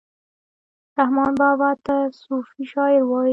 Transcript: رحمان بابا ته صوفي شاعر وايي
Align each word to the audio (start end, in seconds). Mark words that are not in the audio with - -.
رحمان 0.97 1.33
بابا 1.41 1.69
ته 1.85 1.95
صوفي 2.21 2.61
شاعر 2.71 3.01
وايي 3.09 3.29